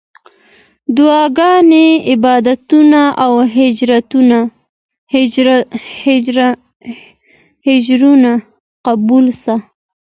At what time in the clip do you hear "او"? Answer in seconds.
3.23-3.33